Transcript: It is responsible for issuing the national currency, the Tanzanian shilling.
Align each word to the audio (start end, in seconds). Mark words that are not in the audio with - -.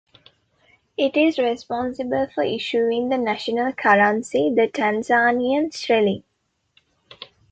It 0.97 1.15
is 1.15 1.37
responsible 1.37 2.25
for 2.33 2.41
issuing 2.43 3.09
the 3.09 3.19
national 3.19 3.71
currency, 3.73 4.51
the 4.51 4.67
Tanzanian 4.67 5.69
shilling. 5.71 6.23